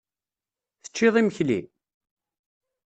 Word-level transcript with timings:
Teččiḍ 0.83 1.15
imekli? 1.21 1.59